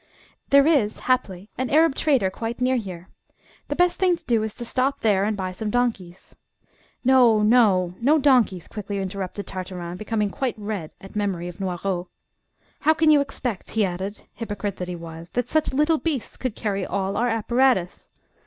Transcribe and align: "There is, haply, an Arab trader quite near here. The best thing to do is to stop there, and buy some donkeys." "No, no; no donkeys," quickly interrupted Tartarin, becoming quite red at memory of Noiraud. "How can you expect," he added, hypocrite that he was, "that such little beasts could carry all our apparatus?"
"There 0.49 0.65
is, 0.65 1.01
haply, 1.01 1.49
an 1.59 1.69
Arab 1.69 1.93
trader 1.93 2.31
quite 2.31 2.59
near 2.59 2.75
here. 2.75 3.07
The 3.67 3.75
best 3.75 3.99
thing 3.99 4.17
to 4.17 4.25
do 4.25 4.41
is 4.41 4.55
to 4.55 4.65
stop 4.65 5.01
there, 5.01 5.23
and 5.25 5.37
buy 5.37 5.51
some 5.51 5.69
donkeys." 5.69 6.35
"No, 7.05 7.43
no; 7.43 7.93
no 8.01 8.17
donkeys," 8.17 8.67
quickly 8.67 8.97
interrupted 8.97 9.45
Tartarin, 9.45 9.97
becoming 9.97 10.31
quite 10.31 10.57
red 10.57 10.89
at 10.99 11.15
memory 11.15 11.47
of 11.47 11.59
Noiraud. 11.61 12.07
"How 12.79 12.95
can 12.95 13.11
you 13.11 13.21
expect," 13.21 13.69
he 13.69 13.85
added, 13.85 14.23
hypocrite 14.33 14.77
that 14.77 14.87
he 14.87 14.95
was, 14.95 15.29
"that 15.29 15.49
such 15.49 15.71
little 15.71 15.99
beasts 15.99 16.35
could 16.35 16.55
carry 16.55 16.83
all 16.83 17.15
our 17.15 17.29
apparatus?" 17.29 18.09